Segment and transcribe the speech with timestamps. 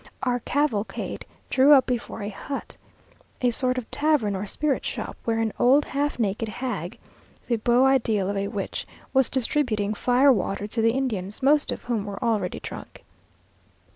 [0.23, 2.75] Our cavalcade drew up before a hut,
[3.41, 6.97] a sort of tavern or spirit shop, where an old half naked hag,
[7.45, 11.83] the beau ideal of a witch, was distributing fire water to the Indians, most of
[11.83, 13.03] whom were already drunk.